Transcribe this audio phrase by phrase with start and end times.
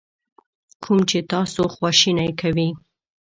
[0.83, 2.69] کوم چې تاسو خواشینی کوي.